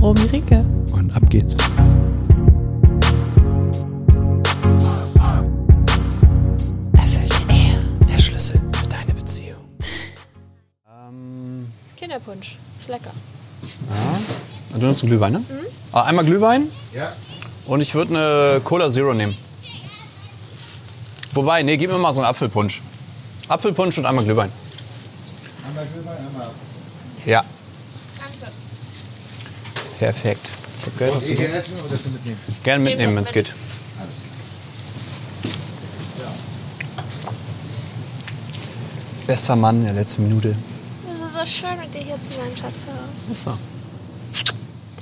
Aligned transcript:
Romy 0.00 0.22
Ricke. 0.32 0.64
Und 0.94 1.14
ab 1.14 1.22
geht's. 1.28 1.54
Erfüllte 6.94 7.36
Ehe, 7.50 7.78
der 8.08 8.18
Schlüssel 8.18 8.58
für 8.72 8.88
deine 8.88 9.12
Beziehung. 9.12 9.60
Ähm. 10.88 11.70
Kinderpunsch, 11.96 12.56
ist 12.80 12.88
lecker. 12.88 13.10
Ja. 14.72 14.78
Du 14.78 14.86
nimmst 14.86 15.02
einen 15.02 15.10
Glühwein, 15.10 15.32
ne? 15.34 15.38
Mhm. 15.40 15.66
Ah, 15.92 16.04
einmal 16.04 16.24
Glühwein. 16.24 16.68
Ja. 16.94 17.12
Und 17.66 17.82
ich 17.82 17.94
würde 17.94 18.14
eine 18.14 18.60
Cola 18.62 18.88
Zero 18.88 19.12
nehmen. 19.12 19.36
Wobei, 21.34 21.62
nee, 21.62 21.76
gib 21.76 21.90
mir 21.90 21.98
mal 21.98 22.12
so 22.14 22.22
einen 22.22 22.30
Apfelpunsch. 22.30 22.80
Apfelpunsch 23.48 23.98
und 23.98 24.06
einmal 24.06 24.24
Glühwein. 24.24 24.50
Einmal 25.68 25.86
Glühwein, 25.92 26.16
einmal. 26.26 26.48
Ja. 27.26 27.44
Danke. 30.00 30.12
Perfekt. 30.12 30.48
Okay, 30.96 31.10
was 31.14 31.26
hier 31.26 31.54
essen 31.54 31.74
oder 31.80 31.90
das 31.90 32.04
mitnehmen? 32.06 32.38
Gerne 32.62 32.84
mitnehmen, 32.84 33.16
wenn 33.16 33.22
es 33.22 33.32
geht. 33.32 33.52
Alles 34.00 34.14
klar. 36.16 36.26
Ja. 36.26 37.32
Bester 39.26 39.56
Mann 39.56 39.80
in 39.80 39.84
der 39.84 39.94
letzten 39.94 40.26
Minute. 40.26 40.56
Es 41.06 41.20
ist 41.20 41.20
so 41.20 41.46
schön 41.46 41.78
mit 41.78 41.94
dir 41.94 42.00
hier 42.00 42.16
zu 42.22 42.34
sein, 42.34 42.50
Schatzhaus. 42.56 43.44
So. 43.44 43.52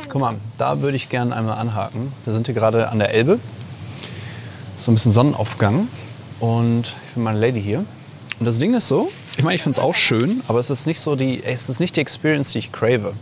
Guck 0.08 0.20
mal, 0.20 0.34
da 0.56 0.80
würde 0.80 0.96
ich 0.96 1.08
gerne 1.08 1.36
einmal 1.36 1.58
anhaken. 1.58 2.12
Wir 2.24 2.32
sind 2.32 2.46
hier 2.46 2.54
gerade 2.54 2.88
an 2.88 2.98
der 2.98 3.14
Elbe. 3.14 3.38
So 4.78 4.90
ein 4.90 4.94
bisschen 4.94 5.12
Sonnenaufgang. 5.12 5.86
Und 6.40 6.86
ich 7.08 7.14
bin 7.14 7.22
meine 7.22 7.38
Lady 7.38 7.62
hier. 7.62 7.84
Und 8.40 8.46
das 8.46 8.58
Ding 8.58 8.74
ist 8.74 8.88
so, 8.88 9.10
ich 9.36 9.44
meine, 9.44 9.56
ich 9.56 9.62
finde 9.62 9.78
es 9.78 9.84
auch 9.84 9.94
schön, 9.94 10.42
aber 10.48 10.60
es 10.60 10.70
ist 10.70 10.86
nicht 10.86 11.00
so 11.00 11.16
die, 11.16 11.42
es 11.42 11.68
ist 11.68 11.80
nicht 11.80 11.96
die 11.96 12.00
Experience, 12.00 12.52
die 12.52 12.58
ich 12.58 12.72
crave. 12.72 13.12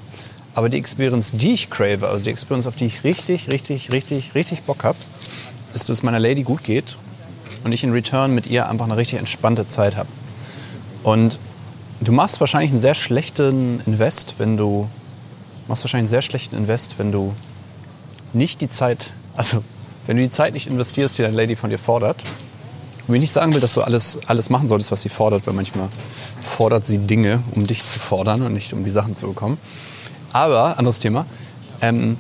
Aber 0.57 0.71
die 0.71 0.79
Experience, 0.79 1.33
die 1.33 1.53
ich 1.53 1.69
crave, 1.69 2.09
also 2.09 2.25
die 2.25 2.31
Experience, 2.31 2.67
auf 2.67 2.77
die 2.77 2.87
ich 2.87 3.05
richtig, 3.05 3.53
richtig, 3.53 3.93
richtig, 3.93 4.35
richtig 4.35 4.63
Bock 4.63 4.85
habe, 4.85 4.97
ist, 5.75 5.91
dass 5.91 5.99
es 5.99 6.03
meiner 6.03 6.19
Lady 6.19 6.45
gut 6.45 6.65
geht 6.65 6.97
und 7.63 7.73
ich 7.73 7.85
in 7.85 7.93
Return 7.93 8.35
mit 8.35 8.47
ihr 8.47 8.67
einfach 8.67 8.87
eine 8.87 8.97
richtig 8.97 9.19
entspannte 9.19 9.67
Zeit 9.67 9.97
habe. 9.97 10.09
Und 11.03 11.39
du 12.01 12.11
machst 12.11 12.41
wahrscheinlich 12.41 12.71
einen 12.71 12.81
sehr 12.81 12.95
schlechten 12.95 13.83
Invest, 13.85 14.37
wenn 14.39 14.57
du 14.57 14.89
machst 15.69 15.85
wahrscheinlich 15.85 16.05
einen 16.05 16.09
sehr 16.09 16.23
schlechten 16.23 16.57
Invest, 16.57 16.99
wenn 16.99 17.13
du 17.13 17.35
nicht 18.33 18.63
die 18.63 18.69
Zeit, 18.69 19.13
also 19.37 19.63
wenn 20.07 20.17
du 20.17 20.23
die 20.23 20.31
Zeit 20.31 20.55
nicht 20.55 20.69
investierst, 20.69 21.19
die 21.19 21.23
deine 21.23 21.37
Lady 21.37 21.55
von 21.55 21.69
dir 21.69 21.79
fordert 21.79 22.23
und 23.07 23.15
ich 23.15 23.21
nicht 23.21 23.33
sagen 23.33 23.53
will, 23.53 23.61
dass 23.61 23.75
du 23.75 23.83
alles, 23.83 24.21
alles 24.27 24.49
machen 24.49 24.69
solltest, 24.69 24.91
was 24.91 25.03
sie 25.03 25.11
fordert, 25.11 25.47
weil 25.47 25.53
manchmal 25.53 25.91
fordert 26.41 26.87
sie 26.87 26.97
Dinge, 26.97 27.43
um 27.55 27.67
dich 27.67 27.85
zu 27.85 27.99
fordern 27.99 28.41
und 28.41 28.55
nicht 28.55 28.73
um 28.73 28.87
die 28.87 28.91
Sachen 28.91 29.15
zu 29.15 29.27
bekommen. 29.27 29.59
Aber, 30.37 30.79
anderes 30.79 30.99
Thema, 30.99 31.25
ähm, 31.81 32.19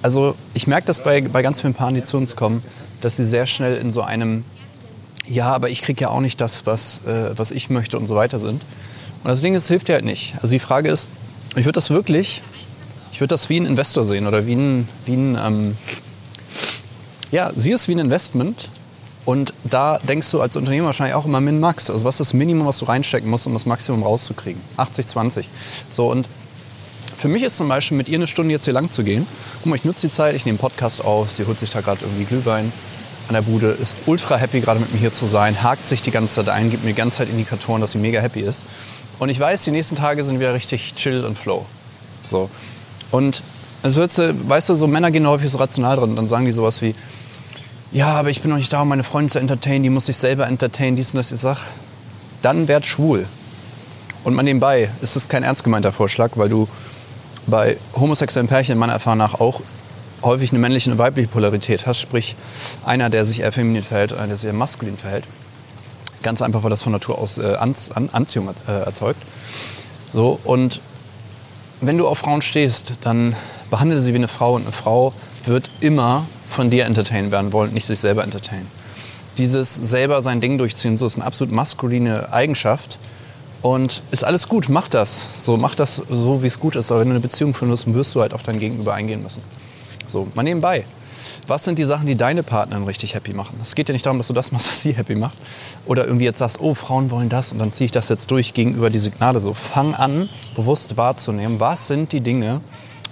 also 0.00 0.36
ich 0.54 0.68
merke 0.68 0.86
das 0.86 1.02
bei, 1.02 1.20
bei 1.22 1.42
ganz 1.42 1.60
vielen 1.60 1.74
Paaren, 1.74 1.96
die 1.96 2.04
zu 2.04 2.16
uns 2.18 2.36
kommen, 2.36 2.62
dass 3.00 3.16
sie 3.16 3.24
sehr 3.24 3.46
schnell 3.46 3.78
in 3.78 3.90
so 3.90 4.02
einem, 4.02 4.44
ja, 5.26 5.52
aber 5.52 5.68
ich 5.68 5.82
kriege 5.82 6.02
ja 6.02 6.10
auch 6.10 6.20
nicht 6.20 6.40
das, 6.40 6.66
was, 6.66 7.04
äh, 7.04 7.36
was 7.36 7.50
ich 7.50 7.68
möchte 7.68 7.98
und 7.98 8.06
so 8.06 8.14
weiter 8.14 8.38
sind. 8.38 8.62
Und 9.24 9.28
das 9.28 9.40
Ding 9.40 9.54
ist, 9.54 9.64
es 9.64 9.68
hilft 9.68 9.88
dir 9.88 9.94
halt 9.94 10.04
nicht. 10.04 10.34
Also 10.36 10.52
die 10.52 10.60
Frage 10.60 10.88
ist, 10.88 11.08
ich 11.56 11.64
würde 11.64 11.72
das 11.72 11.90
wirklich, 11.90 12.42
ich 13.10 13.20
würde 13.20 13.34
das 13.34 13.48
wie 13.48 13.58
ein 13.58 13.66
Investor 13.66 14.04
sehen 14.04 14.28
oder 14.28 14.46
wie 14.46 14.54
ein, 14.54 14.88
wie 15.06 15.14
ein 15.14 15.36
ähm, 15.44 15.76
ja, 17.32 17.50
sieh 17.56 17.72
es 17.72 17.88
wie 17.88 17.96
ein 17.96 17.98
Investment 17.98 18.68
und 19.24 19.52
da 19.64 19.98
denkst 19.98 20.30
du 20.30 20.40
als 20.40 20.56
Unternehmer 20.56 20.86
wahrscheinlich 20.86 21.16
auch 21.16 21.24
immer 21.24 21.40
Min-Max. 21.40 21.90
Also 21.90 22.04
was 22.04 22.20
ist 22.20 22.28
das 22.28 22.34
Minimum, 22.34 22.68
was 22.68 22.78
du 22.78 22.84
reinstecken 22.84 23.28
musst, 23.28 23.48
um 23.48 23.52
das 23.52 23.66
Maximum 23.66 24.04
rauszukriegen? 24.04 24.62
80, 24.76 25.08
20. 25.08 25.48
So 25.90 26.08
und 26.08 26.28
für 27.18 27.28
mich 27.28 27.42
ist 27.42 27.56
zum 27.56 27.68
Beispiel 27.68 27.96
mit 27.96 28.08
ihr 28.08 28.18
eine 28.18 28.26
Stunde 28.26 28.52
jetzt 28.52 28.64
hier 28.64 28.74
lang 28.74 28.90
zu 28.90 29.02
gehen. 29.02 29.26
Guck 29.62 29.66
mal, 29.66 29.76
ich 29.76 29.84
nutze 29.84 30.06
die 30.08 30.12
Zeit, 30.12 30.34
ich 30.34 30.44
nehme 30.44 30.58
einen 30.58 30.60
Podcast 30.60 31.04
auf, 31.04 31.30
sie 31.30 31.46
holt 31.46 31.58
sich 31.58 31.70
da 31.70 31.80
gerade 31.80 32.00
irgendwie 32.02 32.24
Glühwein 32.24 32.72
an 33.28 33.34
der 33.34 33.42
Bude, 33.42 33.68
ist 33.68 33.96
ultra 34.06 34.36
happy 34.36 34.60
gerade 34.60 34.80
mit 34.80 34.92
mir 34.92 35.00
hier 35.00 35.12
zu 35.12 35.26
sein, 35.26 35.62
hakt 35.62 35.86
sich 35.86 36.02
die 36.02 36.10
ganze 36.10 36.34
Zeit 36.36 36.48
ein, 36.48 36.70
gibt 36.70 36.84
mir 36.84 36.90
die 36.90 36.96
ganze 36.96 37.18
Zeit 37.18 37.28
Indikatoren, 37.28 37.80
dass 37.80 37.92
sie 37.92 37.98
mega 37.98 38.20
happy 38.20 38.40
ist. 38.40 38.64
Und 39.18 39.30
ich 39.30 39.40
weiß, 39.40 39.64
die 39.64 39.70
nächsten 39.70 39.96
Tage 39.96 40.22
sind 40.22 40.38
wieder 40.38 40.54
richtig 40.54 40.94
chill 40.94 41.24
und 41.24 41.36
flow. 41.36 41.66
So. 42.26 42.50
Und 43.10 43.42
also 43.82 44.02
jetzt, 44.02 44.20
weißt 44.48 44.68
du, 44.68 44.74
so 44.74 44.86
Männer 44.86 45.10
gehen 45.10 45.26
häufig 45.26 45.50
so 45.50 45.58
rational 45.58 45.96
drin 45.96 46.10
und 46.10 46.16
dann 46.16 46.26
sagen 46.26 46.44
die 46.44 46.52
sowas 46.52 46.82
wie, 46.82 46.94
ja, 47.92 48.08
aber 48.08 48.30
ich 48.30 48.42
bin 48.42 48.50
noch 48.50 48.58
nicht 48.58 48.72
da, 48.72 48.82
um 48.82 48.88
meine 48.88 49.04
Freundin 49.04 49.30
zu 49.30 49.38
entertainen, 49.38 49.82
die 49.82 49.90
muss 49.90 50.06
sich 50.06 50.16
selber 50.16 50.46
entertainen, 50.46 50.96
dies 50.96 51.12
und 51.12 51.18
das. 51.18 51.32
Ich 51.32 51.40
sag, 51.40 51.58
dann 52.42 52.68
werd 52.68 52.84
schwul. 52.84 53.26
Und 54.24 54.34
mal 54.34 54.42
nebenbei 54.42 54.90
ist 55.02 55.14
das 55.16 55.28
kein 55.28 55.44
ernst 55.44 55.62
gemeinter 55.64 55.92
Vorschlag, 55.92 56.32
weil 56.34 56.48
du 56.48 56.68
bei 57.46 57.76
homosexuellen 57.94 58.48
Pärchen 58.48 58.78
meiner 58.78 58.94
Erfahrung 58.94 59.18
nach 59.18 59.34
auch 59.34 59.60
häufig 60.22 60.50
eine 60.50 60.58
männliche 60.58 60.90
und 60.90 60.98
weibliche 60.98 61.28
Polarität 61.28 61.86
hast. 61.86 62.00
Sprich, 62.00 62.36
einer, 62.84 63.10
der 63.10 63.24
sich 63.26 63.40
eher 63.40 63.52
feminin 63.52 63.82
verhält, 63.82 64.12
einer, 64.12 64.28
der 64.28 64.36
sich 64.36 64.46
eher 64.46 64.52
maskulin 64.52 64.96
verhält. 64.96 65.24
Ganz 66.22 66.42
einfach, 66.42 66.62
weil 66.62 66.70
das 66.70 66.82
von 66.82 66.92
Natur 66.92 67.18
aus 67.18 67.38
äh, 67.38 67.54
An 67.58 67.74
Anziehung 68.12 68.48
äh, 68.66 68.72
erzeugt. 68.72 69.20
So, 70.12 70.38
und 70.44 70.80
wenn 71.80 71.98
du 71.98 72.08
auf 72.08 72.18
Frauen 72.18 72.42
stehst, 72.42 72.94
dann 73.02 73.34
behandle 73.70 74.00
sie 74.00 74.12
wie 74.12 74.18
eine 74.18 74.28
Frau 74.28 74.54
und 74.54 74.62
eine 74.62 74.72
Frau 74.72 75.12
wird 75.44 75.70
immer 75.80 76.26
von 76.48 76.70
dir 76.70 76.86
entertainen 76.86 77.30
werden 77.30 77.52
wollen, 77.52 77.72
nicht 77.72 77.86
sich 77.86 78.00
selber 78.00 78.24
entertainen. 78.24 78.66
Dieses 79.38 79.74
selber 79.74 80.22
sein 80.22 80.40
Ding 80.40 80.56
durchziehen, 80.58 80.96
so 80.96 81.06
ist 81.06 81.16
eine 81.16 81.26
absolut 81.26 81.52
maskuline 81.52 82.32
Eigenschaft. 82.32 82.98
Und 83.66 84.00
ist 84.12 84.22
alles 84.22 84.46
gut, 84.46 84.68
mach 84.68 84.86
das. 84.86 85.44
So, 85.44 85.56
mach 85.56 85.74
das 85.74 86.00
so, 86.08 86.40
wie 86.44 86.46
es 86.46 86.60
gut 86.60 86.76
ist. 86.76 86.92
Aber 86.92 87.00
wenn 87.00 87.08
du 87.08 87.14
eine 87.14 87.20
Beziehung 87.20 87.52
führen 87.52 87.70
musst, 87.70 87.92
wirst 87.92 88.14
du 88.14 88.20
halt 88.20 88.32
auf 88.32 88.44
dein 88.44 88.60
Gegenüber 88.60 88.94
eingehen 88.94 89.24
müssen. 89.24 89.42
So, 90.06 90.28
mal 90.34 90.44
nebenbei. 90.44 90.84
Was 91.48 91.64
sind 91.64 91.76
die 91.80 91.82
Sachen, 91.82 92.06
die 92.06 92.14
deine 92.14 92.44
Partnerin 92.44 92.84
richtig 92.84 93.16
happy 93.16 93.32
machen? 93.32 93.58
Es 93.60 93.74
geht 93.74 93.88
ja 93.88 93.92
nicht 93.92 94.06
darum, 94.06 94.18
dass 94.18 94.28
du 94.28 94.34
das 94.34 94.52
machst, 94.52 94.68
was 94.68 94.82
sie 94.82 94.92
happy 94.92 95.16
macht. 95.16 95.36
Oder 95.84 96.04
irgendwie 96.04 96.26
jetzt 96.26 96.38
sagst, 96.38 96.60
oh, 96.60 96.74
Frauen 96.74 97.10
wollen 97.10 97.28
das 97.28 97.50
und 97.50 97.58
dann 97.58 97.72
ziehe 97.72 97.86
ich 97.86 97.90
das 97.90 98.08
jetzt 98.08 98.30
durch 98.30 98.54
gegenüber 98.54 98.88
die 98.88 99.00
Signale. 99.00 99.40
So, 99.40 99.52
fang 99.52 99.94
an, 99.94 100.28
bewusst 100.54 100.96
wahrzunehmen, 100.96 101.58
was 101.58 101.88
sind 101.88 102.12
die 102.12 102.20
Dinge, 102.20 102.60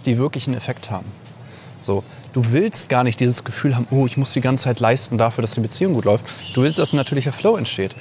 die 0.07 0.19
wirklich 0.19 0.47
einen 0.47 0.57
Effekt 0.57 0.89
haben. 0.89 1.11
So, 1.81 2.05
du 2.33 2.53
willst 2.53 2.89
gar 2.89 3.03
nicht 3.03 3.19
dieses 3.19 3.43
Gefühl 3.43 3.75
haben, 3.75 3.89
oh, 3.91 4.07
ich 4.07 4.17
muss 4.17 4.33
die 4.33 4.41
ganze 4.41 4.65
Zeit 4.65 4.79
leisten 4.79 5.19
dafür, 5.19 5.43
dass 5.43 5.55
die 5.55 5.61
Beziehung 5.61 5.95
gut 5.95 6.05
läuft. 6.05 6.25
Du 6.55 6.63
willst, 6.63 6.79
dass 6.79 6.93
ein 6.93 6.97
natürlicher 6.97 7.33
Flow 7.33 7.57
entsteht. 7.57 7.97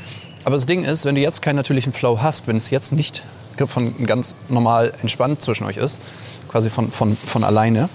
Aber 0.46 0.56
das 0.56 0.66
Ding 0.66 0.84
ist, 0.84 1.06
wenn 1.06 1.16
du 1.16 1.22
jetzt 1.22 1.42
keinen 1.42 1.56
natürlichen 1.56 1.94
Flow 1.94 2.20
hast, 2.22 2.48
wenn 2.48 2.58
es 2.58 2.70
jetzt 2.70 2.92
nicht 2.92 3.24
von 3.66 4.06
ganz 4.06 4.36
normal 4.50 4.94
entspannt 5.02 5.42
zwischen 5.42 5.66
euch 5.66 5.78
ist, 5.78 6.02
quasi 6.50 6.70
von, 6.70 6.92
von, 6.92 7.16
von 7.16 7.44
alleine, 7.44 7.90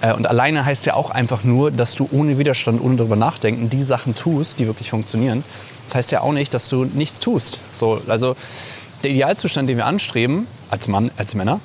äh, 0.00 0.12
und 0.14 0.26
alleine 0.26 0.64
heißt 0.64 0.86
ja 0.86 0.94
auch 0.94 1.10
einfach 1.10 1.44
nur, 1.44 1.70
dass 1.70 1.94
du 1.94 2.08
ohne 2.12 2.38
Widerstand, 2.38 2.80
ohne 2.80 2.96
darüber 2.96 3.16
nachdenken, 3.16 3.70
die 3.70 3.82
Sachen 3.82 4.14
tust, 4.14 4.58
die 4.58 4.66
wirklich 4.66 4.90
funktionieren. 4.90 5.44
Das 5.84 5.94
heißt 5.94 6.12
ja 6.12 6.20
auch 6.20 6.32
nicht, 6.32 6.54
dass 6.54 6.68
du 6.68 6.84
nichts 6.84 7.20
tust. 7.20 7.60
So, 7.72 8.00
also 8.08 8.36
der 9.02 9.10
Idealzustand, 9.10 9.68
den 9.68 9.76
wir 9.76 9.86
anstreben, 9.86 10.46
als 10.70 10.88
Mann, 10.88 11.10
als 11.16 11.34
Männer, 11.34 11.60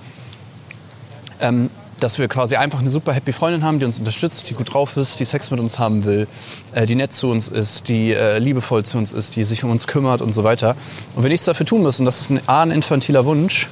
ähm, 1.42 1.70
dass 2.06 2.20
wir 2.20 2.28
quasi 2.28 2.56
einfach 2.56 2.82
eine 2.82 2.92
super 2.92 3.14
happy 3.14 3.34
Freundin 3.34 3.64
haben, 3.64 3.80
die 3.80 3.86
uns 3.86 3.98
unterstützt, 3.98 4.48
die 4.48 4.54
gut 4.54 4.72
drauf 4.72 4.96
ist, 4.96 5.20
die 5.20 5.26
Sex 5.26 5.50
mit 5.50 5.60
uns 5.60 5.80
haben 5.80 6.04
will, 6.04 6.28
äh, 6.76 6.86
die 6.86 6.94
nett 6.94 7.14
zu 7.14 7.32
uns 7.32 7.48
ist, 7.48 7.90
die 7.90 8.14
äh, 8.14 8.38
liebevoll 8.38 8.86
zu 8.86 9.00
uns 9.00 9.12
ist, 9.12 9.36
die 9.36 9.44
sich 9.44 9.64
um 9.64 9.72
uns 9.72 9.88
kümmert 9.88 10.22
und 10.22 10.32
so 10.32 10.44
weiter. 10.44 10.76
Und 11.16 11.24
wir 11.24 11.32
nichts 11.32 11.48
dafür 11.48 11.66
tun 11.66 11.82
müssen, 11.82 12.06
das 12.06 12.22
ist 12.22 12.30
ein, 12.30 12.42
A, 12.46 12.62
ein 12.62 12.70
infantiler 12.70 13.26
Wunsch 13.26 13.70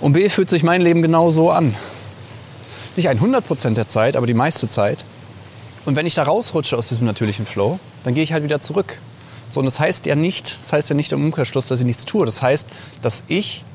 und 0.00 0.14
B, 0.14 0.30
fühlt 0.30 0.48
sich 0.48 0.62
mein 0.62 0.80
Leben 0.80 1.02
genau 1.02 1.30
so 1.30 1.50
an. 1.50 1.74
Nicht 2.96 3.10
100% 3.10 3.74
der 3.74 3.86
Zeit, 3.86 4.16
aber 4.16 4.26
die 4.26 4.32
meiste 4.32 4.66
Zeit. 4.66 5.04
Und 5.84 5.94
wenn 5.94 6.06
ich 6.06 6.14
da 6.14 6.22
rausrutsche 6.22 6.74
aus 6.74 6.88
diesem 6.88 7.04
natürlichen 7.04 7.44
Flow, 7.44 7.78
dann 8.02 8.14
gehe 8.14 8.24
ich 8.24 8.32
halt 8.32 8.44
wieder 8.44 8.62
zurück. 8.62 8.96
So, 9.50 9.60
und 9.60 9.66
das 9.66 9.78
heißt 9.78 10.06
ja 10.06 10.14
nicht, 10.14 10.58
das 10.62 10.72
heißt 10.72 10.88
ja 10.88 10.94
nicht 10.96 11.12
im 11.12 11.22
Umkehrschluss, 11.22 11.66
dass 11.66 11.80
ich 11.80 11.86
nichts 11.86 12.06
tue. 12.06 12.24
Das 12.24 12.40
heißt, 12.40 12.66
dass 13.02 13.24
ich 13.28 13.66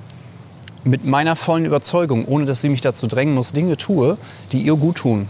mit 0.84 1.06
meiner 1.06 1.36
vollen 1.36 1.66
Überzeugung, 1.66 2.26
ohne 2.26 2.46
dass 2.46 2.62
sie 2.62 2.70
mich 2.70 2.82
dazu 2.82 3.08
drängen 3.08 3.36
muss, 3.36 3.52
Dinge 3.52 3.78
tue, 3.78 4.18
die 4.52 4.62
ihr 4.62 4.76
gut 4.76 4.98
tun. 4.98 5.28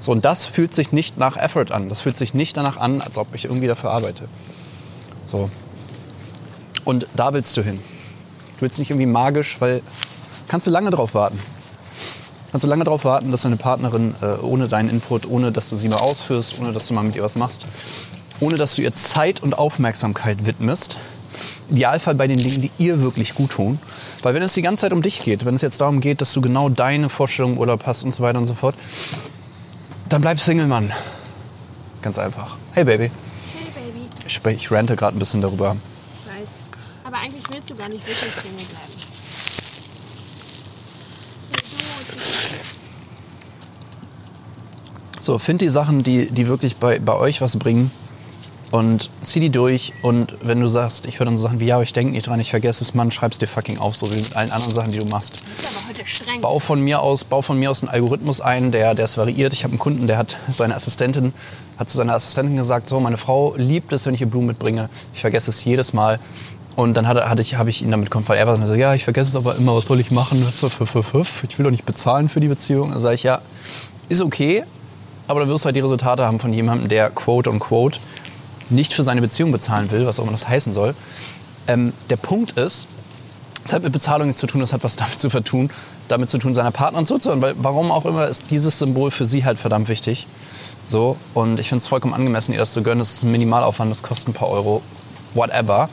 So, 0.00 0.12
und 0.12 0.24
das 0.24 0.46
fühlt 0.46 0.74
sich 0.74 0.92
nicht 0.92 1.18
nach 1.18 1.36
Effort 1.36 1.70
an. 1.70 1.88
Das 1.88 2.02
fühlt 2.02 2.16
sich 2.16 2.34
nicht 2.34 2.56
danach 2.56 2.76
an, 2.76 3.00
als 3.00 3.16
ob 3.18 3.34
ich 3.34 3.46
irgendwie 3.46 3.66
dafür 3.66 3.90
arbeite. 3.90 4.24
So. 5.26 5.50
Und 6.84 7.06
da 7.14 7.32
willst 7.32 7.56
du 7.56 7.62
hin. 7.62 7.78
Du 8.56 8.62
willst 8.62 8.78
nicht 8.78 8.90
irgendwie 8.90 9.06
magisch, 9.06 9.56
weil 9.60 9.82
kannst 10.48 10.66
du 10.66 10.70
lange 10.70 10.90
drauf 10.90 11.14
warten. 11.14 11.38
kannst 12.50 12.64
du 12.64 12.68
lange 12.68 12.84
darauf 12.84 13.04
warten, 13.04 13.30
dass 13.30 13.42
deine 13.42 13.56
Partnerin 13.56 14.14
äh, 14.20 14.40
ohne 14.42 14.68
deinen 14.68 14.90
Input, 14.90 15.28
ohne 15.28 15.50
dass 15.52 15.70
du 15.70 15.76
sie 15.76 15.88
mal 15.88 15.96
ausführst, 15.96 16.60
ohne 16.60 16.72
dass 16.72 16.86
du 16.86 16.94
mal 16.94 17.02
mit 17.02 17.16
ihr 17.16 17.22
was 17.22 17.36
machst, 17.36 17.66
ohne 18.40 18.56
dass 18.56 18.76
du 18.76 18.82
ihr 18.82 18.92
Zeit 18.92 19.42
und 19.42 19.58
Aufmerksamkeit 19.58 20.46
widmest, 20.46 20.96
Idealfall 21.70 22.14
bei 22.14 22.26
den 22.26 22.36
Dingen, 22.36 22.60
die 22.60 22.70
ihr 22.78 23.00
wirklich 23.00 23.34
gut 23.34 23.52
tun. 23.52 23.78
Weil 24.22 24.34
wenn 24.34 24.42
es 24.42 24.54
die 24.54 24.62
ganze 24.62 24.82
Zeit 24.82 24.92
um 24.92 25.02
dich 25.02 25.22
geht, 25.22 25.44
wenn 25.44 25.54
es 25.54 25.62
jetzt 25.62 25.80
darum 25.80 26.00
geht, 26.00 26.20
dass 26.20 26.32
du 26.32 26.40
genau 26.40 26.68
deine 26.68 27.08
Vorstellung 27.08 27.58
oder 27.58 27.76
passt 27.76 28.04
und 28.04 28.14
so 28.14 28.22
weiter 28.22 28.38
und 28.38 28.46
so 28.46 28.54
fort, 28.54 28.74
dann 30.08 30.20
bleib 30.20 30.40
Single, 30.40 30.66
Mann. 30.66 30.92
Ganz 32.02 32.18
einfach. 32.18 32.56
Hey 32.72 32.84
Baby. 32.84 33.04
Hey 33.04 33.12
Baby, 33.74 34.08
Ich, 34.26 34.40
ich 34.44 34.70
rante 34.70 34.96
gerade 34.96 35.16
ein 35.16 35.18
bisschen 35.18 35.40
darüber. 35.40 35.70
weiß. 35.70 36.62
Aber 37.04 37.16
eigentlich 37.18 37.44
willst 37.50 37.70
du 37.70 37.76
gar 37.76 37.88
nicht 37.88 38.06
wirklich 38.06 38.18
Single 38.30 38.66
bleiben. 38.66 38.92
So, 45.20 45.38
find 45.38 45.62
die 45.62 45.70
Sachen, 45.70 46.02
die, 46.02 46.30
die 46.30 46.48
wirklich 46.48 46.76
bei, 46.76 46.98
bei 46.98 47.14
euch 47.14 47.40
was 47.40 47.58
bringen 47.58 47.90
und 48.74 49.08
zieh 49.22 49.38
die 49.38 49.50
durch. 49.50 49.92
Und 50.02 50.34
wenn 50.42 50.60
du 50.60 50.66
sagst, 50.66 51.06
ich 51.06 51.20
höre 51.20 51.26
dann 51.26 51.36
so 51.36 51.44
Sachen 51.44 51.60
wie, 51.60 51.66
ja, 51.66 51.76
aber 51.76 51.84
ich 51.84 51.92
denke 51.92 52.12
nicht 52.12 52.26
dran, 52.26 52.40
ich 52.40 52.50
vergesse 52.50 52.82
es, 52.82 52.92
Mann, 52.92 53.12
schreib's 53.12 53.38
dir 53.38 53.46
fucking 53.46 53.78
auf, 53.78 53.94
so 53.94 54.10
wie 54.10 54.16
mit 54.16 54.34
allen 54.34 54.50
anderen 54.50 54.74
Sachen, 54.74 54.90
die 54.90 54.98
du 54.98 55.06
machst. 55.06 55.36
Du 55.36 55.44
bist 55.48 55.76
aber 55.76 55.88
heute 55.88 56.04
streng. 56.04 56.40
Bau 56.40 56.58
von 56.58 56.80
mir 56.80 57.00
aus, 57.00 57.22
bau 57.22 57.40
von 57.40 57.56
mir 57.56 57.70
aus 57.70 57.82
einen 57.82 57.90
Algorithmus 57.90 58.40
ein, 58.40 58.72
der, 58.72 58.96
der 58.96 59.04
es 59.04 59.16
variiert. 59.16 59.52
Ich 59.52 59.62
habe 59.62 59.70
einen 59.70 59.78
Kunden, 59.78 60.08
der 60.08 60.18
hat 60.18 60.36
seine 60.50 60.74
Assistentin, 60.74 61.32
hat 61.78 61.88
zu 61.88 61.96
seiner 61.96 62.14
Assistentin 62.14 62.56
gesagt, 62.56 62.88
so, 62.88 62.98
meine 62.98 63.16
Frau 63.16 63.54
liebt 63.56 63.92
es, 63.92 64.06
wenn 64.06 64.14
ich 64.14 64.22
ihr 64.22 64.26
Blumen 64.26 64.48
mitbringe. 64.48 64.88
Ich 65.14 65.20
vergesse 65.20 65.50
es 65.50 65.64
jedes 65.64 65.92
Mal. 65.92 66.18
Und 66.74 66.96
dann 66.96 67.06
hatte, 67.06 67.30
hatte 67.30 67.42
ich, 67.42 67.54
habe 67.54 67.70
ich 67.70 67.80
ihn 67.80 67.92
damit 67.92 68.10
konfrontiert. 68.10 68.48
Er 68.48 68.58
war 68.58 68.66
so, 68.66 68.74
ja, 68.74 68.92
ich 68.94 69.04
vergesse 69.04 69.28
es 69.28 69.36
aber 69.36 69.54
immer, 69.54 69.76
was 69.76 69.86
soll 69.86 70.00
ich 70.00 70.10
machen? 70.10 70.44
Ich 71.48 71.58
will 71.58 71.62
doch 71.62 71.70
nicht 71.70 71.86
bezahlen 71.86 72.28
für 72.28 72.40
die 72.40 72.48
Beziehung. 72.48 72.90
Dann 72.90 73.00
sage 73.00 73.14
ich, 73.14 73.22
ja, 73.22 73.40
ist 74.08 74.20
okay, 74.20 74.64
aber 75.28 75.44
du 75.44 75.48
wirst 75.48 75.64
halt 75.64 75.76
die 75.76 75.80
Resultate 75.80 76.26
haben 76.26 76.40
von 76.40 76.52
jemandem, 76.52 76.88
der 76.88 77.10
quote 77.10 77.50
und 77.50 77.60
quote 77.60 78.00
nicht 78.70 78.92
für 78.92 79.02
seine 79.02 79.20
Beziehung 79.20 79.52
bezahlen 79.52 79.90
will, 79.90 80.06
was 80.06 80.18
auch 80.18 80.24
immer 80.24 80.32
das 80.32 80.48
heißen 80.48 80.72
soll. 80.72 80.94
Ähm, 81.66 81.92
der 82.10 82.16
Punkt 82.16 82.52
ist, 82.52 82.86
es 83.64 83.72
hat 83.72 83.82
mit 83.82 83.92
Bezahlung 83.92 84.26
nichts 84.26 84.40
zu 84.40 84.46
tun, 84.46 84.60
das 84.60 84.72
hat 84.72 84.84
was 84.84 84.96
damit 84.96 85.18
zu 85.18 85.28
tun, 85.28 85.70
damit 86.08 86.30
zu 86.30 86.38
tun, 86.38 86.54
seiner 86.54 86.70
Partnerin 86.70 87.06
zuzuhören. 87.06 87.42
Weil 87.42 87.54
warum 87.58 87.90
auch 87.90 88.04
immer 88.04 88.26
ist 88.26 88.50
dieses 88.50 88.78
Symbol 88.78 89.10
für 89.10 89.26
sie 89.26 89.44
halt 89.44 89.58
verdammt 89.58 89.88
wichtig. 89.88 90.26
So, 90.86 91.16
und 91.32 91.58
ich 91.60 91.68
finde 91.68 91.80
es 91.80 91.88
vollkommen 91.88 92.12
angemessen, 92.12 92.52
ihr 92.52 92.58
das 92.58 92.72
zu 92.72 92.82
gönnen. 92.82 92.98
Das 92.98 93.14
ist 93.14 93.22
ein 93.22 93.32
Minimalaufwand, 93.32 93.90
das 93.90 94.02
kostet 94.02 94.28
ein 94.28 94.34
paar 94.34 94.48
Euro. 94.48 94.82
Whatever. 95.32 95.88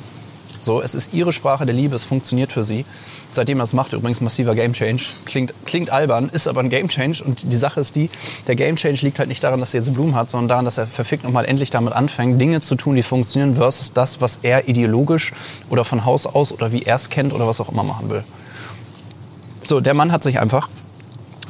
So, 0.60 0.82
es 0.82 0.94
ist 0.94 1.14
ihre 1.14 1.32
Sprache 1.32 1.66
der 1.66 1.74
Liebe, 1.74 1.96
es 1.96 2.04
funktioniert 2.04 2.52
für 2.52 2.64
sie. 2.64 2.86
Seitdem 3.34 3.60
er 3.60 3.64
das 3.64 3.74
macht, 3.74 3.94
übrigens 3.94 4.20
massiver 4.20 4.56
Game 4.56 4.74
Change. 4.74 5.04
Klingt, 5.26 5.54
klingt 5.66 5.90
albern, 5.90 6.30
ist 6.30 6.48
aber 6.48 6.60
ein 6.60 6.70
Game 6.70 6.90
Change. 6.90 7.24
Und 7.24 7.52
die 7.52 7.58
Sache 7.58 7.80
ist 7.80 7.96
die, 7.96 8.10
der 8.48 8.56
Game 8.56 8.76
Change 8.76 9.06
liegt 9.06 9.20
halt 9.20 9.30
nicht 9.30 9.44
daran, 9.44 9.60
dass 9.60 9.74
er 9.74 9.80
jetzt 9.80 9.94
Blumen 9.94 10.16
hat, 10.16 10.30
sondern 10.30 10.50
daran, 10.50 10.66
dass 10.66 10.78
er 10.78 10.88
verfickt 10.88 11.24
nochmal 11.24 11.46
endlich 11.46 11.70
damit 11.70 11.94
anfängt, 11.94 12.42
Dinge 12.42 12.60
zu 12.60 12.76
tun, 12.76 12.96
die 12.96 13.04
funktionieren, 13.04 13.56
versus 13.56 13.94
das, 13.94 14.20
was 14.20 14.40
er 14.42 14.68
ideologisch 14.68 15.34
oder 15.70 15.86
von 15.86 16.04
Haus 16.04 16.26
aus 16.26 16.52
oder 16.52 16.74
wie 16.74 16.84
er 16.84 16.96
es 16.96 17.10
kennt 17.10 17.34
oder 17.34 17.48
was 17.48 17.62
auch 17.62 17.70
immer 17.70 17.84
machen 17.84 18.10
will. 18.10 18.24
So, 19.64 19.80
der 19.80 19.94
Mann 19.94 20.12
hat 20.12 20.24
sich 20.24 20.40
einfach, 20.40 20.68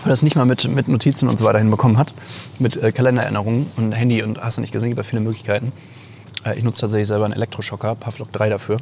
weil 0.04 0.12
er 0.12 0.14
es 0.14 0.22
nicht 0.22 0.36
mal 0.36 0.46
mit, 0.46 0.70
mit 0.70 0.88
Notizen 0.88 1.30
und 1.30 1.38
so 1.38 1.46
weiter 1.46 1.58
hinbekommen 1.60 1.98
hat, 1.98 2.14
mit 2.60 2.78
äh, 2.78 2.92
Kalendererinnerungen 2.92 3.72
und 3.78 3.94
Handy 3.94 4.22
und 4.22 4.40
hast 4.40 4.58
du 4.58 4.62
nicht 4.62 4.74
gesehen, 4.74 4.90
gibt 4.90 5.00
ja 5.00 5.04
viele 5.04 5.22
Möglichkeiten. 5.22 5.72
Äh, 6.46 6.58
ich 6.58 6.64
nutze 6.64 6.82
tatsächlich 6.82 7.08
selber 7.08 7.26
einen 7.26 7.34
Elektroschocker, 7.34 7.96
Pavlok 7.96 8.32
3 8.32 8.50
dafür. 8.50 8.78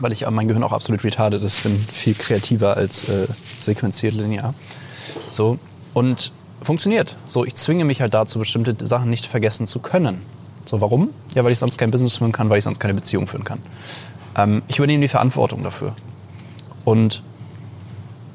Weil 0.00 0.12
ich 0.12 0.26
äh, 0.26 0.30
mein 0.30 0.48
Gehirn 0.48 0.62
auch 0.62 0.72
absolut 0.72 1.04
retarded 1.04 1.42
ist, 1.42 1.62
bin 1.62 1.78
viel 1.78 2.14
kreativer 2.14 2.76
als 2.76 3.08
äh, 3.08 3.26
sequenziert 3.60 4.14
linear. 4.14 4.54
So, 5.28 5.58
und 5.94 6.32
funktioniert. 6.62 7.16
So, 7.26 7.44
ich 7.44 7.54
zwinge 7.54 7.84
mich 7.84 8.00
halt 8.00 8.14
dazu, 8.14 8.38
bestimmte 8.38 8.86
Sachen 8.86 9.10
nicht 9.10 9.26
vergessen 9.26 9.66
zu 9.66 9.80
können. 9.80 10.20
So, 10.64 10.80
warum? 10.80 11.10
Ja, 11.34 11.44
weil 11.44 11.52
ich 11.52 11.58
sonst 11.58 11.78
kein 11.78 11.90
Business 11.90 12.18
führen 12.18 12.32
kann, 12.32 12.50
weil 12.50 12.58
ich 12.58 12.64
sonst 12.64 12.78
keine 12.78 12.94
Beziehung 12.94 13.26
führen 13.26 13.44
kann. 13.44 13.58
Ähm, 14.36 14.62
ich 14.68 14.78
übernehme 14.78 15.02
die 15.02 15.08
Verantwortung 15.08 15.62
dafür. 15.62 15.94
Und 16.84 17.22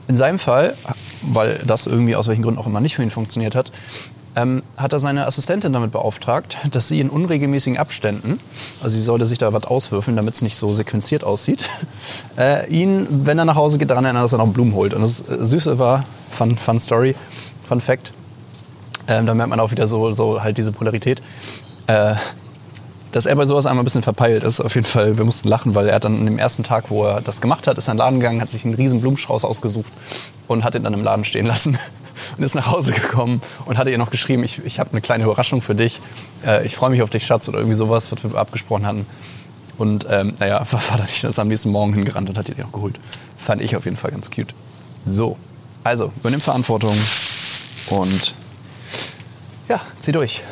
in 0.07 0.15
seinem 0.15 0.39
Fall, 0.39 0.75
weil 1.21 1.59
das 1.65 1.87
irgendwie 1.87 2.15
aus 2.15 2.27
welchen 2.27 2.41
Gründen 2.41 2.59
auch 2.59 2.67
immer 2.67 2.81
nicht 2.81 2.95
für 2.95 3.03
ihn 3.03 3.11
funktioniert 3.11 3.55
hat, 3.55 3.71
ähm, 4.35 4.63
hat 4.77 4.93
er 4.93 4.99
seine 4.99 5.27
Assistentin 5.27 5.73
damit 5.73 5.91
beauftragt, 5.91 6.57
dass 6.71 6.87
sie 6.87 6.99
in 6.99 7.09
unregelmäßigen 7.09 7.77
Abständen, 7.77 8.39
also 8.81 8.95
sie 8.95 9.03
sollte 9.03 9.25
sich 9.25 9.37
da 9.37 9.53
was 9.53 9.65
auswürfeln, 9.65 10.17
damit 10.17 10.35
es 10.35 10.41
nicht 10.41 10.55
so 10.55 10.73
sequenziert 10.73 11.23
aussieht, 11.23 11.69
äh, 12.37 12.67
ihn, 12.69 13.07
wenn 13.09 13.37
er 13.37 13.45
nach 13.45 13.55
Hause 13.55 13.77
geht, 13.77 13.89
daran 13.89 14.05
erinnern, 14.05 14.23
dass 14.23 14.33
er 14.33 14.39
noch 14.39 14.47
Blumen 14.47 14.73
holt. 14.73 14.93
Und 14.93 15.01
das 15.01 15.19
äh, 15.29 15.45
Süße 15.45 15.79
war, 15.79 16.03
fun, 16.31 16.57
fun 16.57 16.79
Story, 16.79 17.15
Fun 17.67 17.79
Fact, 17.79 18.11
ähm, 19.07 19.25
da 19.25 19.33
merkt 19.33 19.49
man 19.49 19.59
auch 19.59 19.71
wieder 19.71 19.87
so, 19.87 20.11
so 20.13 20.43
halt 20.43 20.57
diese 20.57 20.71
Polarität. 20.71 21.21
Äh, 21.87 22.15
dass 23.11 23.27
er 23.27 23.35
bei 23.35 23.45
sowas 23.45 23.67
einmal 23.67 23.83
ein 23.83 23.85
bisschen 23.85 24.01
verpeilt 24.01 24.43
ist, 24.43 24.59
auf 24.59 24.73
jeden 24.73 24.87
Fall. 24.87 25.19
Wir 25.19 25.25
mussten 25.25 25.47
lachen, 25.47 25.75
weil 25.75 25.87
er 25.87 25.99
dann 25.99 26.17
an 26.17 26.25
dem 26.25 26.39
ersten 26.39 26.63
Tag, 26.63 26.89
wo 26.89 27.05
er 27.05 27.21
das 27.21 27.41
gemacht 27.41 27.67
hat, 27.67 27.77
ist 27.77 27.87
er 27.87 27.91
in 27.91 27.97
den 27.97 27.99
Laden 27.99 28.19
gegangen, 28.19 28.41
hat 28.41 28.49
sich 28.49 28.65
einen 28.65 28.73
riesen 28.73 29.01
Blumenstrauß 29.01 29.45
ausgesucht 29.45 29.91
und 30.47 30.63
hat 30.63 30.73
ihn 30.73 30.83
dann 30.83 30.95
im 30.95 31.03
Laden 31.03 31.23
stehen 31.23 31.45
lassen 31.45 31.77
und 32.37 32.43
ist 32.43 32.55
nach 32.55 32.67
Hause 32.67 32.93
gekommen 32.93 33.41
und 33.65 33.77
hatte 33.77 33.91
ihr 33.91 33.97
noch 33.97 34.11
geschrieben, 34.11 34.43
ich, 34.43 34.63
ich 34.65 34.79
habe 34.79 34.91
eine 34.91 35.01
kleine 35.01 35.23
Überraschung 35.25 35.61
für 35.61 35.75
dich. 35.75 35.99
Äh, 36.45 36.65
ich 36.65 36.75
freue 36.75 36.89
mich 36.89 37.01
auf 37.01 37.09
dich, 37.09 37.25
Schatz, 37.25 37.49
oder 37.49 37.59
irgendwie 37.59 37.75
sowas, 37.75 38.11
was 38.11 38.23
wir 38.23 38.35
abgesprochen 38.35 38.85
hatten. 38.85 39.05
Und 39.77 40.05
ähm, 40.09 40.33
naja, 40.39 40.59
war, 40.71 40.81
war 40.89 41.01
nicht, 41.01 41.23
ist 41.23 41.39
am 41.39 41.47
nächsten 41.47 41.71
Morgen 41.71 41.93
hingerannt 41.93 42.29
und 42.29 42.37
hat 42.37 42.49
ihr 42.49 42.55
die 42.55 42.61
noch 42.61 42.71
geholt. 42.71 42.99
Fand 43.37 43.61
ich 43.61 43.75
auf 43.75 43.85
jeden 43.85 43.97
Fall 43.97 44.11
ganz 44.11 44.31
cute. 44.31 44.53
So, 45.05 45.37
also, 45.83 46.11
übernimm 46.17 46.39
Verantwortung 46.39 46.95
und 47.89 48.33
ja, 49.67 49.81
zieh 49.99 50.13
durch. 50.13 50.43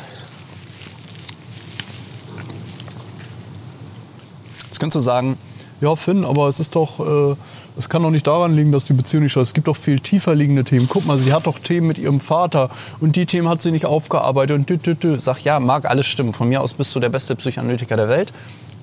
Jetzt 4.66 4.78
könntest 4.78 4.96
du 4.96 5.00
sagen, 5.00 5.38
ja 5.80 5.96
Finn, 5.96 6.24
aber 6.24 6.48
es 6.48 6.60
ist 6.60 6.74
doch, 6.76 7.00
äh, 7.00 7.36
es 7.76 7.88
kann 7.88 8.02
doch 8.02 8.10
nicht 8.10 8.26
daran 8.26 8.54
liegen, 8.54 8.70
dass 8.70 8.84
die 8.84 8.92
Beziehung 8.92 9.24
nicht 9.24 9.32
schaut. 9.32 9.44
Es 9.44 9.54
gibt 9.54 9.66
doch 9.66 9.76
viel 9.76 9.98
tiefer 9.98 10.34
liegende 10.34 10.64
Themen. 10.64 10.88
Guck 10.88 11.06
mal, 11.06 11.16
sie 11.18 11.32
hat 11.32 11.46
doch 11.46 11.58
Themen 11.58 11.86
mit 11.86 11.98
ihrem 11.98 12.20
Vater 12.20 12.70
und 13.00 13.16
die 13.16 13.24
Themen 13.24 13.48
hat 13.48 13.62
sie 13.62 13.70
nicht 13.70 13.86
aufgearbeitet 13.86 14.56
und 14.56 14.68
dü, 14.68 14.76
dü, 14.76 14.94
dü. 14.94 15.18
Sag, 15.18 15.42
ja, 15.42 15.58
mag 15.58 15.88
alles 15.88 16.06
stimmen. 16.06 16.34
Von 16.34 16.48
mir 16.48 16.60
aus 16.60 16.74
bist 16.74 16.94
du 16.94 17.00
der 17.00 17.08
beste 17.08 17.34
Psychoanalytiker 17.34 17.96
der 17.96 18.08
Welt 18.08 18.32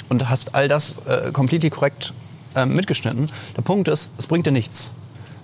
und 0.10 0.28
hast 0.30 0.56
all 0.56 0.68
das 0.68 1.06
äh, 1.06 1.32
completely 1.32 1.70
korrekt 1.70 2.14
äh, 2.56 2.66
mitgeschnitten. 2.66 3.28
Der 3.56 3.62
Punkt 3.62 3.88
ist, 3.88 4.12
es 4.18 4.26
bringt 4.26 4.48
dir 4.48 4.52
nichts. 4.52 4.96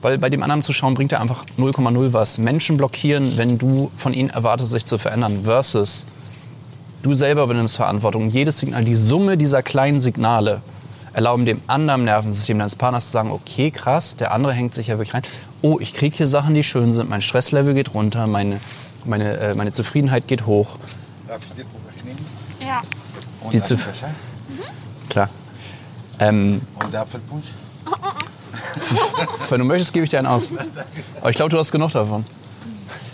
Weil 0.01 0.17
bei 0.17 0.29
dem 0.29 0.43
anderen 0.43 0.63
zu 0.63 0.73
schauen, 0.73 0.93
bringt 0.93 1.11
er 1.11 1.21
einfach 1.21 1.45
0,0 1.57 2.13
was. 2.13 2.37
Menschen 2.37 2.77
blockieren, 2.77 3.37
wenn 3.37 3.57
du 3.57 3.91
von 3.95 4.13
ihnen 4.13 4.29
erwartest, 4.29 4.71
sich 4.71 4.85
zu 4.85 4.97
verändern, 4.97 5.43
versus 5.43 6.07
du 7.03 7.13
selber 7.13 7.43
übernimmst 7.43 7.75
Verantwortung. 7.75 8.29
Jedes 8.29 8.59
Signal, 8.59 8.83
die 8.83 8.95
Summe 8.95 9.37
dieser 9.37 9.61
kleinen 9.63 9.99
Signale 9.99 10.61
erlauben 11.15 11.45
dem 11.45 11.61
anderen 11.67 12.03
Nervensystem 12.03 12.59
deines 12.59 12.75
Partners 12.75 13.05
zu 13.05 13.11
sagen, 13.13 13.31
okay, 13.31 13.71
krass, 13.71 14.17
der 14.17 14.33
andere 14.33 14.51
hängt 14.53 14.73
sich 14.75 14.87
ja 14.87 14.97
wirklich 14.97 15.13
rein. 15.13 15.23
Oh, 15.61 15.77
ich 15.79 15.93
kriege 15.93 16.15
hier 16.15 16.27
Sachen, 16.27 16.53
die 16.53 16.63
schön 16.63 16.91
sind, 16.91 17.09
mein 17.09 17.21
Stresslevel 17.21 17.73
geht 17.73 17.93
runter, 17.93 18.27
meine, 18.27 18.59
meine, 19.05 19.37
äh, 19.37 19.55
meine 19.55 19.71
Zufriedenheit 19.71 20.27
geht 20.27 20.45
hoch. 20.45 20.77
Darf 21.27 21.39
ich 21.45 21.53
dir 21.53 21.65
nehmen? 22.03 22.25
Ja. 22.59 22.81
Und 23.41 23.53
Die 23.53 23.59
das 23.59 23.67
zu- 23.69 23.75
Becher? 23.77 24.09
Klar. 25.09 25.29
Ähm, 26.19 26.61
Und 26.75 26.95
Apfelpunsch? 26.95 27.47
wenn 29.49 29.59
du 29.59 29.65
möchtest, 29.65 29.93
gebe 29.93 30.03
ich 30.03 30.09
dir 30.09 30.17
einen 30.19 30.27
aus. 30.27 30.43
Aber 31.21 31.29
ich 31.29 31.35
glaube, 31.37 31.49
du 31.51 31.57
hast 31.57 31.71
genug 31.71 31.91
davon. 31.91 32.25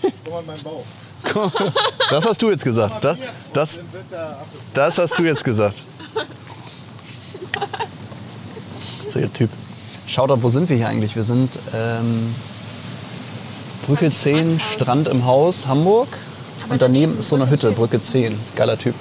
Guck 0.01 0.34
mal, 0.34 0.43
mein 0.48 0.60
Bauch. 0.63 0.84
Das 2.10 2.25
hast 2.25 2.41
du 2.41 2.50
jetzt 2.50 2.63
gesagt. 2.63 3.05
Das, 3.05 3.15
das, 3.53 3.81
der 4.12 4.38
das 4.74 4.98
hast 4.98 5.17
du 5.20 5.24
jetzt 5.24 5.43
gesagt. 5.46 5.81
So, 9.08 9.20
ihr 9.20 9.31
Typ. 9.31 9.50
Schaut 10.08 10.29
doch, 10.29 10.41
wo 10.41 10.50
sind 10.50 10.70
wir 10.70 10.77
hier 10.77 10.88
eigentlich? 10.88 11.15
Wir 11.15 11.24
sind 11.24 11.58
ähm, 11.74 12.36
Brücke 13.88 14.12
10, 14.12 14.60
Strand 14.60 15.08
im 15.08 15.25
Haus, 15.25 15.67
Hamburg. 15.67 16.08
Und 16.70 16.81
daneben 16.81 17.20
ist 17.20 17.29
so 17.29 17.36
eine 17.36 17.50
Hütte, 17.50 17.72
Brücke 17.72 18.01
10. 18.01 18.38
Geiler 18.55 18.77
Typ. 18.77 18.96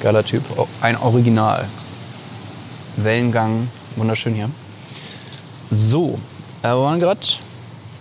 Geiler 0.00 0.24
Typ. 0.24 0.42
Oh, 0.56 0.66
Ein 0.80 0.96
Original. 0.96 1.64
Wellengang, 2.96 3.68
wunderschön 3.96 4.34
hier. 4.34 4.50
So, 5.70 6.18
äh, 6.62 6.70
wo 6.70 6.82
waren 6.82 7.00
wir 7.00 7.06
gerade? 7.06 7.20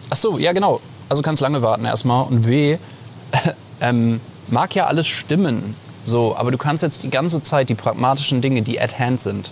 Ach 0.09 0.15
so, 0.15 0.37
ja 0.37 0.53
genau. 0.53 0.79
Also 1.09 1.21
kannst 1.21 1.41
lange 1.41 1.61
warten 1.61 1.85
erstmal. 1.85 2.25
Und 2.25 2.43
B, 2.43 2.77
ähm, 3.81 4.19
mag 4.47 4.73
ja 4.75 4.87
alles 4.87 5.07
stimmen. 5.07 5.75
So, 6.03 6.35
aber 6.37 6.51
du 6.51 6.57
kannst 6.57 6.83
jetzt 6.83 7.03
die 7.03 7.09
ganze 7.09 7.41
Zeit 7.41 7.69
die 7.69 7.75
pragmatischen 7.75 8.41
Dinge, 8.41 8.61
die 8.61 8.79
at 8.79 8.97
hand 8.97 9.19
sind, 9.19 9.51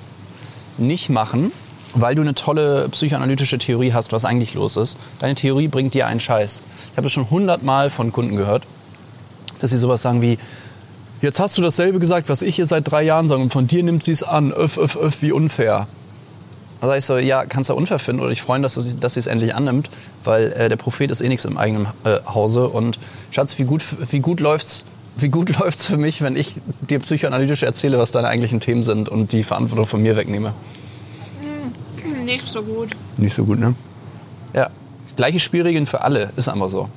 nicht 0.78 1.10
machen, 1.10 1.52
weil 1.96 2.16
du 2.16 2.22
eine 2.22 2.36
tolle 2.36 2.90
psychoanalytische 2.90 3.58
Theorie 3.58 3.94
hast, 3.94 4.12
was 4.12 4.26
eigentlich 4.26 4.54
los 4.54 4.78
ist. 4.78 4.98
Deine 5.20 5.36
Theorie 5.36 5.68
bringt 5.68 5.94
dir 5.94 6.08
einen 6.08 6.20
Scheiß. 6.20 6.64
Ich 6.92 6.98
habe 6.98 7.08
es 7.08 7.14
schon 7.14 7.30
hundertmal 7.30 7.90
von 7.90 8.12
Kunden 8.12 8.36
gehört, 8.36 8.64
dass 9.60 9.72
sie 9.72 9.78
sowas 9.78 10.02
sagen 10.02 10.22
wie, 10.22 10.38
jetzt 11.22 11.40
hast 11.40 11.58
du 11.58 11.62
dasselbe 11.62 12.00
gesagt, 12.00 12.30
was 12.30 12.42
ich 12.42 12.56
hier 12.56 12.66
seit 12.66 12.90
drei 12.90 13.04
Jahren 13.04 13.28
sage 13.28 13.42
und 13.42 13.52
von 13.52 13.68
dir 13.68 13.84
nimmt 13.84 14.04
sie 14.04 14.12
es 14.12 14.24
an, 14.24 14.52
öff, 14.52 14.78
öff, 14.78 14.96
öff, 14.98 15.22
wie 15.22 15.32
unfair. 15.32 15.88
Dann 16.82 16.90
sag 16.90 16.98
ich 16.98 17.06
so, 17.06 17.18
ja, 17.18 17.46
kannst 17.46 17.70
du 17.70 17.74
unfair 17.74 18.00
finden 18.00 18.22
oder 18.22 18.32
ich 18.32 18.42
freuen, 18.42 18.62
dass 18.62 18.76
sie 18.76 19.00
dass 19.00 19.14
sie 19.14 19.22
es 19.22 19.28
endlich 19.28 19.56
annimmt, 19.56 19.90
weil 20.24 20.52
äh, 20.52 20.70
der 20.70 20.76
Prophet 20.76 21.10
ist 21.10 21.22
eh 21.22 21.30
nichts 21.30 21.46
im 21.46 21.58
eigenen 21.58 21.88
äh, 22.04 22.18
Hause. 22.26 22.68
Und 22.68 23.00
Schatz, 23.32 23.58
wie 23.58 23.64
gut, 23.64 23.84
wie 24.12 24.20
gut 24.20 24.40
läuft's? 24.40 24.86
Wie 25.18 25.30
gut 25.30 25.50
läuft's 25.60 25.88
für 25.88 25.98
mich, 25.98 26.22
wenn 26.22 26.36
ich 26.36 26.56
dir 26.90 27.00
psychoanalytisch 27.00 27.64
erzähle, 27.64 27.98
was 27.98 28.12
deine 28.12 28.28
eigentlichen 28.28 28.60
Themen 28.60 28.84
sind 28.84 29.10
und 29.10 29.32
die 29.32 29.44
Verantwortung 29.44 29.86
von 29.86 30.02
mir 30.02 30.16
wegnehme? 30.16 30.54
Nicht 32.26 32.48
so 32.48 32.64
gut. 32.64 32.90
Nicht 33.18 33.34
so 33.34 33.46
gut, 33.46 33.60
ne? 33.60 33.76
Ja. 34.54 34.70
Gleiche 35.16 35.40
Spielregeln 35.40 35.86
für 35.86 36.02
alle, 36.02 36.32
ist 36.36 36.50
einfach 36.50 36.70
so. 36.70 36.90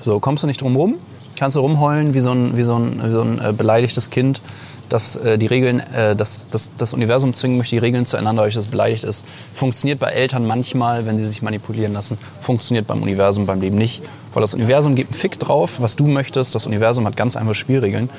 So, 0.00 0.20
kommst 0.20 0.44
du 0.44 0.46
nicht 0.46 0.62
drum 0.62 0.76
rum, 0.76 0.94
kannst 1.36 1.56
du 1.56 1.60
rumheulen 1.60 2.14
wie 2.14 2.20
so 2.20 2.30
ein, 2.32 2.56
wie 2.56 2.62
so 2.62 2.76
ein, 2.76 3.02
wie 3.02 3.10
so 3.10 3.20
ein 3.20 3.40
äh, 3.40 3.52
beleidigtes 3.52 4.10
Kind, 4.10 4.40
das 4.88 5.16
äh, 5.16 5.38
die 5.38 5.46
Regeln, 5.46 5.80
äh, 5.80 6.16
das, 6.16 6.48
das, 6.50 6.70
das 6.78 6.92
Universum 6.94 7.34
zwingen 7.34 7.58
möchte, 7.58 7.76
die 7.76 7.80
Regeln 7.80 8.06
zueinander, 8.06 8.44
dass 8.44 8.56
es 8.56 8.66
beleidigt 8.66 9.04
ist. 9.04 9.24
Funktioniert 9.52 9.98
bei 9.98 10.10
Eltern 10.10 10.46
manchmal, 10.46 11.06
wenn 11.06 11.18
sie 11.18 11.26
sich 11.26 11.42
manipulieren 11.42 11.92
lassen. 11.92 12.18
Funktioniert 12.40 12.86
beim 12.86 13.02
Universum, 13.02 13.46
beim 13.46 13.60
Leben 13.60 13.76
nicht. 13.76 14.02
Weil 14.32 14.40
das 14.40 14.54
Universum 14.54 14.94
gibt 14.94 15.12
einen 15.12 15.20
Fick 15.20 15.38
drauf, 15.38 15.80
was 15.80 15.96
du 15.96 16.06
möchtest. 16.06 16.54
Das 16.54 16.66
Universum 16.66 17.06
hat 17.06 17.16
ganz 17.16 17.36
einfache 17.36 17.54
Spielregeln. 17.54 18.10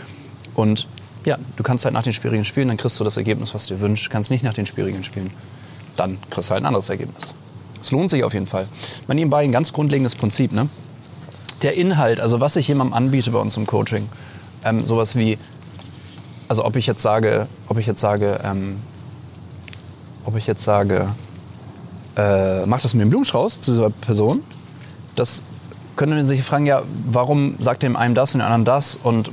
Und 0.55 0.87
ja, 1.25 1.37
du 1.57 1.63
kannst 1.63 1.85
halt 1.85 1.93
nach 1.93 2.03
den 2.03 2.13
Spielregeln 2.13 2.45
spielen, 2.45 2.67
dann 2.67 2.77
kriegst 2.77 2.99
du 2.99 3.03
das 3.03 3.17
Ergebnis, 3.17 3.53
was 3.53 3.67
du 3.67 3.75
dir 3.75 3.81
wünschst. 3.81 4.09
Kannst 4.09 4.31
nicht 4.31 4.43
nach 4.43 4.53
den 4.53 4.65
Spielregeln 4.65 5.03
spielen. 5.03 5.31
Dann 5.95 6.17
kriegst 6.29 6.49
du 6.49 6.53
halt 6.53 6.63
ein 6.63 6.67
anderes 6.67 6.89
Ergebnis. 6.89 7.33
Es 7.81 7.91
lohnt 7.91 8.09
sich 8.09 8.23
auf 8.23 8.33
jeden 8.33 8.47
Fall. 8.47 8.67
Bei 9.07 9.13
nebenbei 9.13 9.43
ein 9.43 9.51
ganz 9.51 9.73
grundlegendes 9.73 10.15
Prinzip, 10.15 10.51
ne? 10.51 10.69
Der 11.61 11.75
Inhalt, 11.75 12.21
also 12.21 12.39
was 12.39 12.55
ich 12.55 12.69
jemandem 12.69 12.93
anbiete 12.93 13.31
bei 13.31 13.39
uns 13.39 13.57
im 13.57 13.67
Coaching, 13.67 14.07
ähm, 14.63 14.85
sowas 14.85 15.17
wie, 15.17 15.37
also 16.49 16.65
ob 16.65 16.75
ich 16.75 16.87
jetzt 16.87 17.01
sage, 17.01 17.47
ob 17.69 17.77
ich 17.77 17.85
jetzt 17.85 18.01
sage, 18.01 18.39
ähm, 18.43 18.81
ob 20.25 20.35
ich 20.35 20.47
jetzt 20.47 20.63
sage, 20.63 21.07
äh, 22.17 22.65
mach 22.65 22.81
das 22.81 22.93
mit 22.93 23.03
dem 23.03 23.09
Blumenstrauß 23.09 23.61
zu 23.61 23.71
dieser 23.71 23.89
Person, 23.89 24.41
das 25.15 25.43
können 25.95 26.25
sich 26.25 26.43
fragen, 26.43 26.65
ja, 26.65 26.81
warum 27.05 27.55
sagt 27.59 27.83
dem 27.83 27.95
einen 27.95 28.15
das 28.15 28.33
und 28.33 28.39
dem 28.39 28.45
anderen 28.45 28.65
das? 28.65 28.97
Und 29.01 29.29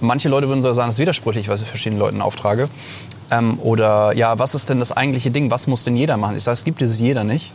manche 0.00 0.28
Leute 0.28 0.48
würden 0.48 0.62
so 0.62 0.72
sagen, 0.72 0.88
das 0.88 0.96
ist 0.96 1.00
widersprüchlich, 1.00 1.48
weil 1.48 1.56
ich 1.56 1.64
verschiedenen 1.64 2.00
Leuten 2.00 2.22
auftrage. 2.22 2.68
Ähm, 3.30 3.58
oder 3.60 4.14
ja, 4.14 4.38
was 4.38 4.54
ist 4.54 4.70
denn 4.70 4.78
das 4.78 4.92
eigentliche 4.92 5.30
Ding? 5.30 5.50
Was 5.50 5.66
muss 5.66 5.84
denn 5.84 5.96
jeder 5.96 6.16
machen? 6.16 6.36
Ich 6.36 6.44
sage, 6.44 6.54
es 6.54 6.64
gibt 6.64 6.80
dieses 6.80 7.00
jeder 7.00 7.24
nicht, 7.24 7.52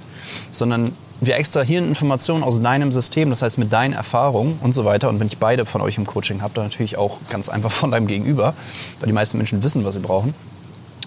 sondern 0.52 0.92
wir 1.24 1.36
extrahieren 1.36 1.88
Informationen 1.88 2.44
aus 2.44 2.62
deinem 2.62 2.92
System, 2.92 3.30
das 3.30 3.44
heißt 3.44 3.60
mit 3.60 3.72
deinen 3.72 3.94
Erfahrungen 3.94 4.58
und 4.62 4.74
so 4.74 4.86
weiter. 4.86 5.08
Und 5.08 5.20
wenn 5.20 5.28
ich 5.28 5.38
beide 5.38 5.68
von 5.68 5.80
euch 5.82 5.98
im 5.98 6.08
Coaching 6.08 6.42
habe, 6.42 6.56
dann 6.56 6.66
natürlich 6.66 6.98
auch 6.98 7.20
ganz 7.30 7.48
einfach 7.48 7.72
von 7.72 7.92
deinem 7.92 8.08
Gegenüber, 8.08 8.56
weil 9.00 9.08
die 9.08 9.14
meisten 9.14 9.38
Menschen 9.38 9.62
wissen, 9.62 9.86
was 9.86 9.94
sie 9.94 10.00
brauchen. 10.00 10.34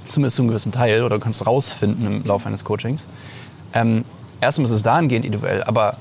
Zumindest 0.07 0.37
zu 0.37 0.43
einem 0.43 0.51
gewissen 0.51 0.71
Teil 0.71 1.03
oder 1.03 1.17
du 1.17 1.21
kannst 1.21 1.45
rausfinden 1.45 2.07
im 2.07 2.25
Laufe 2.25 2.47
eines 2.47 2.65
Coachings. 2.65 3.09
Ähm, 3.73 4.05
erstmal 4.41 4.67
ist 4.67 4.71
es 4.71 4.85
dahingehend 4.85 5.25
individuell, 5.25 5.65
aber 5.65 5.97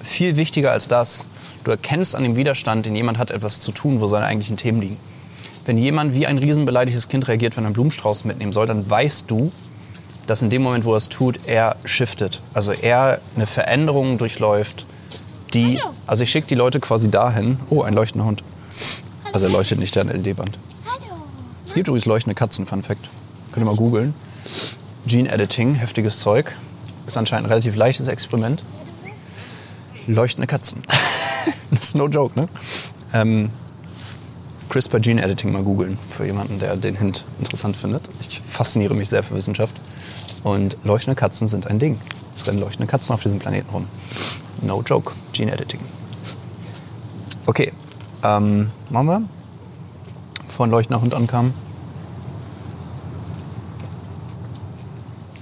viel 0.00 0.36
wichtiger 0.36 0.70
als 0.70 0.86
das, 0.86 1.26
du 1.64 1.72
erkennst 1.72 2.14
an 2.14 2.22
dem 2.22 2.36
Widerstand, 2.36 2.86
den 2.86 2.94
jemand 2.94 3.18
hat, 3.18 3.32
etwas 3.32 3.60
zu 3.60 3.72
tun, 3.72 4.00
wo 4.00 4.06
seine 4.06 4.26
eigentlichen 4.26 4.56
Themen 4.56 4.80
liegen. 4.80 4.96
Wenn 5.64 5.78
jemand 5.78 6.14
wie 6.14 6.28
ein 6.28 6.38
riesenbeleidigtes 6.38 7.08
Kind 7.08 7.26
reagiert, 7.26 7.56
wenn 7.56 7.64
er 7.64 7.68
einen 7.68 7.74
Blumenstrauß 7.74 8.24
mitnehmen 8.24 8.52
soll, 8.52 8.66
dann 8.66 8.88
weißt 8.88 9.28
du, 9.28 9.50
dass 10.28 10.42
in 10.42 10.50
dem 10.50 10.62
Moment, 10.62 10.84
wo 10.84 10.92
er 10.92 10.98
es 10.98 11.08
tut, 11.08 11.40
er 11.46 11.76
shiftet. 11.86 12.42
Also 12.52 12.72
er 12.72 13.18
eine 13.34 13.46
Veränderung 13.46 14.18
durchläuft, 14.18 14.84
die. 15.54 15.80
Also 16.06 16.22
ich 16.22 16.30
schicke 16.30 16.46
die 16.46 16.54
Leute 16.54 16.80
quasi 16.80 17.10
dahin. 17.10 17.58
Oh, 17.70 17.82
ein 17.82 17.94
leuchtender 17.94 18.26
Hund. 18.26 18.44
Also 19.32 19.46
er 19.46 19.52
leuchtet 19.52 19.78
nicht, 19.78 19.94
der 19.96 20.04
hat 20.04 20.12
ein 20.12 20.22
LED-Band. 20.22 20.58
Es 21.66 21.72
gibt 21.72 21.88
übrigens 21.88 22.04
leuchtende 22.04 22.34
Katzen, 22.34 22.66
Fun 22.66 22.82
Fact. 22.82 23.08
Könnt 23.52 23.64
ihr 23.64 23.70
mal 23.70 23.76
googeln. 23.76 24.14
Gene 25.06 25.30
Editing, 25.30 25.74
heftiges 25.74 26.20
Zeug. 26.20 26.54
Ist 27.06 27.16
anscheinend 27.16 27.46
ein 27.46 27.50
relativ 27.50 27.74
leichtes 27.74 28.08
Experiment. 28.08 28.62
Leuchtende 30.06 30.46
Katzen. 30.46 30.82
das 31.70 31.80
ist 31.80 31.96
no 31.96 32.06
joke, 32.06 32.38
ne? 32.38 32.48
Ähm, 33.14 33.50
CRISPR 34.68 35.00
Gene 35.00 35.22
Editing 35.22 35.52
mal 35.52 35.62
googeln 35.62 35.98
für 36.10 36.26
jemanden, 36.26 36.58
der 36.58 36.76
den 36.76 36.96
Hint 36.96 37.24
interessant 37.38 37.78
findet. 37.78 38.10
Ich 38.28 38.40
fasziniere 38.40 38.94
mich 38.94 39.08
sehr 39.08 39.22
für 39.22 39.34
Wissenschaft. 39.34 39.74
Und 40.42 40.76
leuchtende 40.84 41.16
Katzen 41.16 41.48
sind 41.48 41.66
ein 41.66 41.78
Ding. 41.78 41.98
Es 42.34 42.46
rennen 42.46 42.60
leuchtende 42.60 42.90
Katzen 42.90 43.14
auf 43.14 43.22
diesem 43.22 43.38
Planeten 43.38 43.70
rum. 43.70 43.86
No 44.62 44.82
joke. 44.82 45.12
Gene 45.32 45.52
Editing. 45.52 45.80
Okay. 47.46 47.72
Ähm, 48.22 48.70
machen 48.90 49.06
wir? 49.06 49.22
Bevor 50.46 50.66
ein 50.66 50.70
leuchtender 50.70 51.00
Hund 51.00 51.14
ankam. 51.14 51.54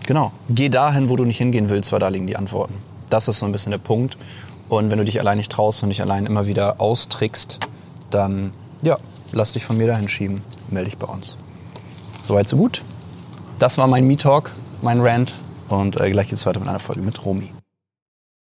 Genau. 0.06 0.32
Geh 0.48 0.68
dahin, 0.68 1.08
wo 1.08 1.16
du 1.16 1.24
nicht 1.24 1.38
hingehen 1.38 1.68
willst, 1.68 1.92
weil 1.92 1.98
da 1.98 2.08
liegen 2.08 2.26
die 2.26 2.36
Antworten. 2.36 2.74
Das 3.10 3.28
ist 3.28 3.40
so 3.40 3.46
ein 3.46 3.52
bisschen 3.52 3.72
der 3.72 3.78
Punkt. 3.78 4.16
Und 4.68 4.90
wenn 4.90 4.98
du 4.98 5.04
dich 5.04 5.20
allein 5.20 5.38
nicht 5.38 5.50
traust 5.50 5.82
und 5.82 5.90
dich 5.90 6.02
allein 6.02 6.26
immer 6.26 6.46
wieder 6.46 6.80
austrickst, 6.80 7.60
dann, 8.10 8.52
ja, 8.82 8.98
lass 9.32 9.52
dich 9.52 9.64
von 9.64 9.76
mir 9.76 9.86
dahin 9.86 10.08
schieben. 10.08 10.42
Melde 10.70 10.90
dich 10.90 10.98
bei 10.98 11.06
uns. 11.06 11.36
Soweit, 12.22 12.48
so 12.48 12.56
gut. 12.56 12.82
Das 13.58 13.78
war 13.78 13.86
mein 13.86 14.06
Me-Talk, 14.06 14.50
mein 14.86 15.00
Rant. 15.00 15.34
Und 15.68 16.00
äh, 16.00 16.10
gleich 16.10 16.28
geht's 16.28 16.46
weiter 16.46 16.60
mit 16.60 16.68
einer 16.68 16.78
Folge 16.78 17.02
mit 17.02 17.24
Romy. 17.24 17.50